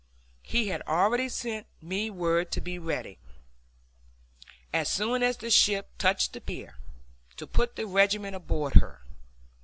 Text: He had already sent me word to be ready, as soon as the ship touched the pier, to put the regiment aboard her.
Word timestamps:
He 0.41 0.69
had 0.69 0.81
already 0.87 1.29
sent 1.29 1.67
me 1.79 2.09
word 2.09 2.51
to 2.53 2.59
be 2.59 2.79
ready, 2.79 3.19
as 4.73 4.89
soon 4.89 5.21
as 5.21 5.37
the 5.37 5.51
ship 5.51 5.91
touched 5.99 6.33
the 6.33 6.41
pier, 6.41 6.77
to 7.37 7.45
put 7.45 7.75
the 7.75 7.85
regiment 7.85 8.35
aboard 8.35 8.73
her. 8.77 9.03